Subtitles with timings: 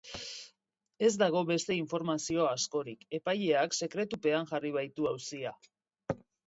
[1.07, 5.59] Ez dago beste informazio askorik, epaileak sekretupean jarri baitu auzia.